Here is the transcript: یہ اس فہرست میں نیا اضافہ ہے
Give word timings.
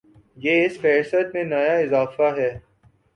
یہ 0.37 0.63
اس 0.65 0.79
فہرست 0.81 1.33
میں 1.33 1.43
نیا 1.43 1.73
اضافہ 1.75 2.29
ہے 2.37 2.49